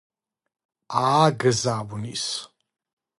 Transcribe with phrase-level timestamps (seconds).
[1.01, 2.25] ააგზავნის